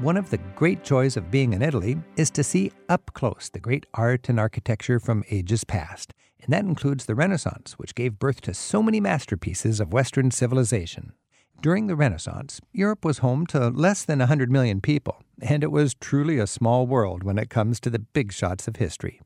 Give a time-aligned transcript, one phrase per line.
[0.00, 3.60] One of the great joys of being in Italy is to see up close the
[3.60, 8.40] great art and architecture from ages past, and that includes the Renaissance, which gave birth
[8.40, 11.12] to so many masterpieces of Western civilization.
[11.60, 15.94] During the Renaissance, Europe was home to less than 100 million people, and it was
[15.94, 19.20] truly a small world when it comes to the big shots of history.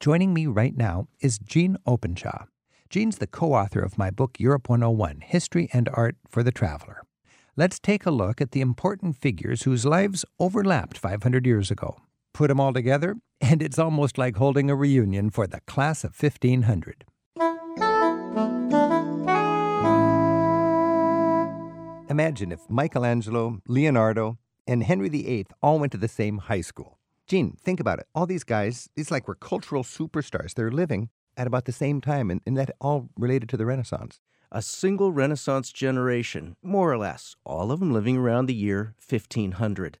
[0.00, 2.46] Joining me right now is Gene Openshaw.
[2.90, 7.02] Gene's the co author of my book Europe 101 History and Art for the Traveler
[7.56, 11.96] let's take a look at the important figures whose lives overlapped 500 years ago.
[12.34, 16.14] Put them all together, and it's almost like holding a reunion for the class of
[16.20, 17.04] 1500.
[22.08, 26.98] Imagine if Michelangelo, Leonardo, and Henry VIII all went to the same high school.
[27.26, 28.06] Gene, think about it.
[28.14, 30.54] All these guys, it's like we're cultural superstars.
[30.54, 34.20] They're living at about the same time, and, and that all related to the Renaissance
[34.52, 39.98] a single Renaissance generation, more or less, all of them living around the year 1500.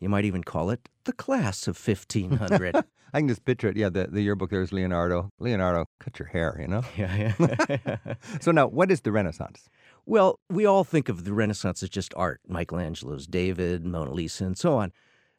[0.00, 2.76] You might even call it the class of 1500.
[3.14, 3.76] I can just picture it.
[3.76, 5.30] Yeah, the, the yearbook there is Leonardo.
[5.38, 6.82] Leonardo, cut your hair, you know?
[6.96, 8.14] Yeah, yeah.
[8.40, 9.68] so now, what is the Renaissance?
[10.04, 14.58] Well, we all think of the Renaissance as just art Michelangelo's David, Mona Lisa, and
[14.58, 14.92] so on.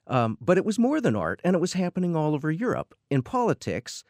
[0.07, 2.95] Um, but it was more than art, and it was happening all over Europe.
[3.09, 4.03] In politics,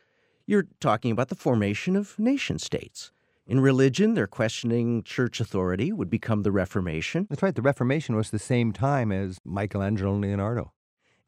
[0.46, 3.12] you're talking about the formation of nation states.
[3.48, 7.28] In religion, they're questioning church authority, would become the Reformation.
[7.30, 7.54] That's right.
[7.54, 10.74] The Reformation was the same time as Michelangelo and Leonardo.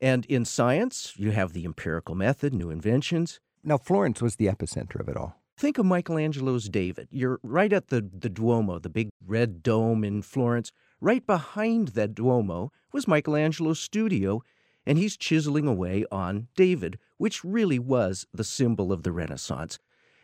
[0.01, 3.39] And in science, you have the empirical method, new inventions.
[3.63, 5.35] Now, Florence was the epicenter of it all.
[5.57, 7.07] Think of Michelangelo's David.
[7.11, 10.71] You're right at the, the Duomo, the big red dome in Florence.
[11.01, 14.41] Right behind that Duomo was Michelangelo's studio,
[14.87, 19.77] and he's chiseling away on David, which really was the symbol of the Renaissance.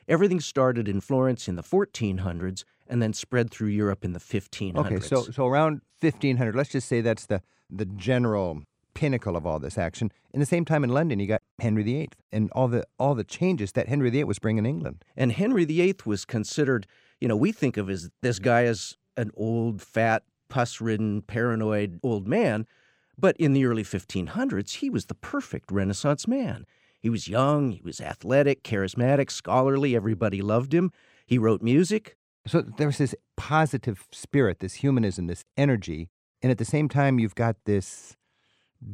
[0.08, 4.78] Everything started in Florence in the 1400s and then spread through Europe in the 1500s.
[4.78, 9.60] Okay, so so around 1500, let's just say that's the the general pinnacle of all
[9.60, 10.12] this action.
[10.34, 13.24] In the same time in London, you got Henry VIII and all the all the
[13.24, 15.04] changes that Henry VIII was bringing England.
[15.18, 16.88] And Henry VIII was considered,
[17.20, 22.28] you know, we think of as this guy as an old, fat, pus-ridden, paranoid old
[22.28, 22.66] man,
[23.18, 26.66] but in the early 1500s, he was the perfect Renaissance man.
[27.00, 30.92] He was young, he was athletic, charismatic, scholarly, everybody loved him.
[31.26, 32.16] He wrote music.
[32.48, 36.10] So there was this positive spirit, this humanism, this energy.
[36.42, 38.18] And at the same time, you've got this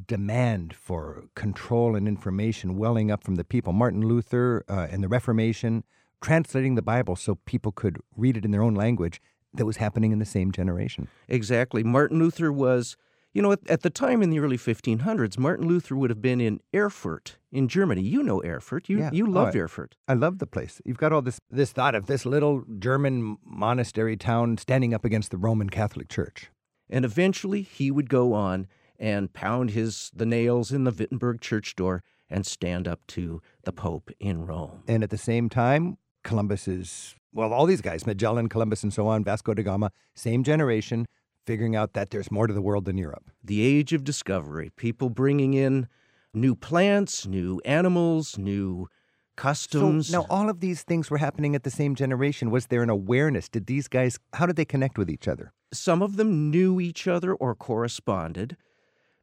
[0.08, 3.74] demand for control and information welling up from the people.
[3.74, 5.84] Martin Luther uh, and the Reformation,
[6.22, 9.22] translating the Bible so people could read it in their own language
[9.54, 11.08] that was happening in the same generation.
[11.28, 11.84] Exactly.
[11.84, 12.98] Martin Luther was
[13.34, 16.42] you know, at, at, the time in the early 1500s, Martin Luther would have been
[16.42, 18.02] in Erfurt in Germany.
[18.02, 18.90] You know Erfurt.
[18.90, 19.10] You yeah.
[19.14, 19.96] you oh, loved oh, Erfurt.
[20.08, 20.82] I love the place.
[20.84, 25.32] You've got all this this thought of this little German monastery town standing up against
[25.32, 26.50] the Roman Catholic Church.
[26.90, 28.68] And eventually, he would go on
[28.98, 33.72] and pound his the nails in the Wittenberg church door and stand up to the
[33.72, 34.84] Pope in Rome.
[34.88, 39.06] And at the same time, Columbus is well, all these guys, Magellan, Columbus, and so
[39.06, 41.06] on, Vasco da Gama, same generation
[41.50, 43.32] figuring out that there's more to the world than Europe.
[43.44, 45.88] The age of discovery, people bringing in
[46.32, 48.88] new plants, new animals, new
[49.36, 50.10] customs.
[50.10, 52.52] So now all of these things were happening at the same generation.
[52.52, 53.50] Was there an awareness?
[53.50, 55.52] Did these guys how did they connect with each other?
[55.74, 58.56] Some of them knew each other or corresponded,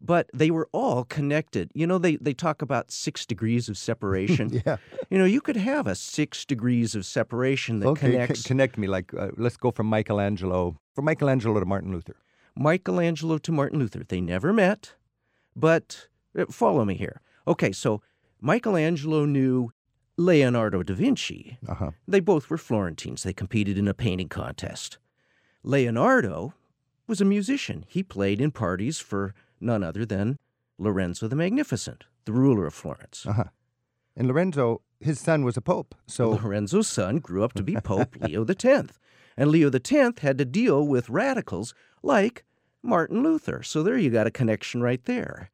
[0.00, 1.70] but they were all connected.
[1.74, 4.62] You know, they, they talk about six degrees of separation.
[4.66, 4.76] yeah.
[5.10, 8.40] You know, you could have a six degrees of separation that okay, connects.
[8.40, 8.86] C- connect me.
[8.86, 12.16] Like, uh, let's go from Michelangelo from Michelangelo to Martin Luther.
[12.56, 14.02] Michelangelo to Martin Luther.
[14.06, 14.94] They never met,
[15.54, 16.08] but
[16.38, 17.20] uh, follow me here.
[17.46, 18.00] Okay, so
[18.40, 19.72] Michelangelo knew
[20.16, 21.58] Leonardo da Vinci.
[21.68, 21.90] Uh-huh.
[22.08, 23.22] They both were Florentines.
[23.22, 24.98] They competed in a painting contest.
[25.62, 26.54] Leonardo
[27.06, 27.84] was a musician.
[27.88, 30.38] He played in parties for none other than
[30.78, 33.24] Lorenzo the Magnificent, the ruler of Florence.
[33.26, 33.44] Uh-huh.
[34.16, 35.94] And Lorenzo, his son was a pope.
[36.06, 38.64] So Lorenzo's son grew up to be Pope Leo X.
[39.36, 42.44] And Leo X had to deal with radicals like
[42.82, 43.62] Martin Luther.
[43.62, 45.50] So there you got a connection right there.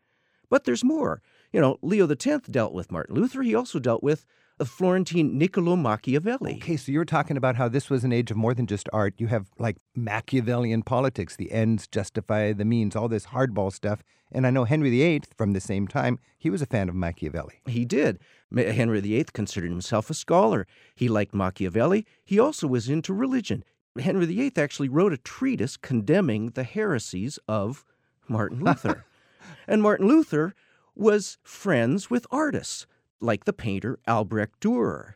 [0.48, 1.22] But there's more.
[1.52, 3.42] You know, Leo X dealt with Martin Luther.
[3.42, 4.24] He also dealt with
[4.62, 6.54] the Florentine Niccolo Machiavelli.
[6.62, 9.12] Okay, so you're talking about how this was an age of more than just art.
[9.18, 14.04] You have like Machiavellian politics, the ends justify the means, all this hardball stuff.
[14.30, 17.54] And I know Henry VIII, from the same time, he was a fan of Machiavelli.
[17.66, 18.20] He did.
[18.56, 20.68] Henry VIII considered himself a scholar.
[20.94, 22.06] He liked Machiavelli.
[22.24, 23.64] He also was into religion.
[23.98, 27.84] Henry VIII actually wrote a treatise condemning the heresies of
[28.28, 29.06] Martin Luther.
[29.66, 30.54] and Martin Luther
[30.94, 32.86] was friends with artists
[33.22, 35.14] like the painter Albrecht Dürer.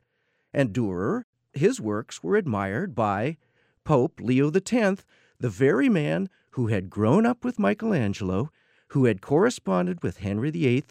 [0.52, 1.22] And Dürer,
[1.52, 3.36] his works were admired by
[3.84, 5.04] Pope Leo X,
[5.38, 8.50] the very man who had grown up with Michelangelo,
[8.88, 10.84] who had corresponded with Henry VIII,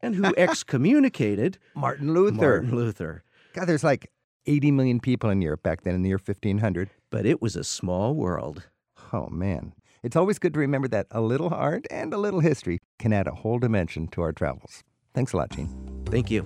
[0.00, 2.62] and who excommunicated Martin Luther.
[2.62, 3.24] Martin Luther.
[3.52, 4.10] God, there's like
[4.46, 6.90] 80 million people in Europe back then in the year 1500.
[7.10, 8.68] But it was a small world.
[9.12, 9.74] Oh, man.
[10.02, 13.28] It's always good to remember that a little art and a little history can add
[13.28, 14.82] a whole dimension to our travels.
[15.14, 15.91] Thanks a lot, Gene.
[16.12, 16.42] Thank you.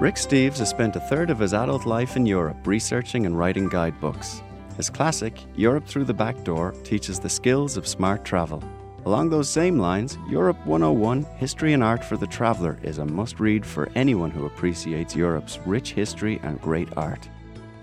[0.00, 3.68] Rick Steves has spent a third of his adult life in Europe researching and writing
[3.68, 4.42] guidebooks.
[4.76, 8.60] His classic, Europe Through the Back Door, teaches the skills of smart travel.
[9.06, 13.38] Along those same lines, Europe 101 History and Art for the Traveller is a must
[13.38, 17.28] read for anyone who appreciates Europe's rich history and great art.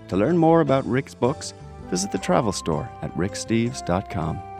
[0.08, 1.54] To learn more about Rick's books,
[1.88, 4.51] visit the travel store at ricksteves.com.